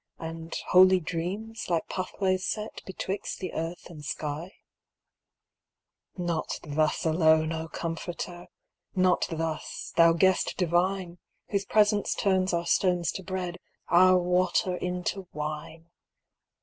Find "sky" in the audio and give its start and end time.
4.03-4.53